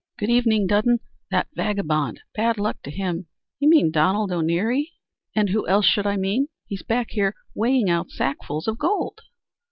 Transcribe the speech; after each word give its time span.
"Good 0.17 0.31
evening, 0.31 0.65
Dudden. 0.65 0.97
That 1.29 1.45
vagabond, 1.53 2.21
bad 2.33 2.57
luck 2.57 2.81
to 2.85 2.89
him" 2.89 3.27
"You 3.59 3.69
mean 3.69 3.91
Donald 3.91 4.31
O'Neary?" 4.31 4.93
"And 5.35 5.49
who 5.49 5.67
else 5.67 5.85
should 5.85 6.07
I 6.07 6.17
mean? 6.17 6.47
He's 6.65 6.81
back 6.81 7.11
here 7.11 7.35
weighing 7.53 7.87
out 7.87 8.09
sackfuls 8.09 8.67
of 8.67 8.79
gold." 8.79 9.21